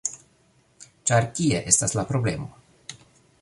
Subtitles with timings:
[1.09, 2.49] ĉar kie estas la problemo.